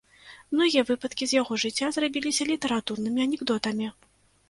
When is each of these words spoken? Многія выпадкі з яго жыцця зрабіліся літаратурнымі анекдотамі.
Многія 0.55 0.83
выпадкі 0.89 1.23
з 1.27 1.37
яго 1.41 1.53
жыцця 1.65 1.91
зрабіліся 1.99 2.51
літаратурнымі 2.51 3.19
анекдотамі. 3.31 3.97